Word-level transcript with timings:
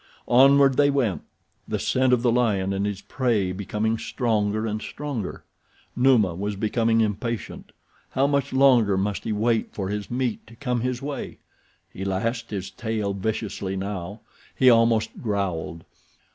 Onward 0.27 0.77
they 0.77 0.89
went, 0.89 1.21
the 1.67 1.77
scent 1.77 2.11
of 2.11 2.23
the 2.23 2.31
lion 2.31 2.73
and 2.73 2.87
his 2.87 3.01
prey 3.01 3.51
becoming 3.51 3.99
stronger 3.99 4.65
and 4.65 4.81
stronger. 4.81 5.43
Numa 5.95 6.33
was 6.33 6.55
becoming 6.55 7.01
impatient. 7.01 7.71
How 8.09 8.25
much 8.25 8.51
longer 8.51 8.97
must 8.97 9.25
he 9.25 9.31
wait 9.31 9.75
for 9.75 9.89
his 9.89 10.09
meat 10.09 10.47
to 10.47 10.55
come 10.55 10.81
his 10.81 11.03
way? 11.03 11.37
He 11.87 12.03
lashed 12.03 12.49
his 12.49 12.71
tail 12.71 13.13
viciously 13.13 13.75
now. 13.75 14.21
He 14.55 14.71
almost 14.71 15.21
growled. 15.21 15.83